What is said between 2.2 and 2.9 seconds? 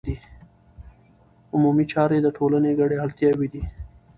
د ټولنې